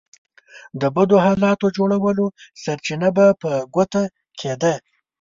[0.81, 2.25] د بدو حالاتو جوړولو
[2.63, 4.03] سرچينه به په ګوته
[4.39, 4.73] کېده.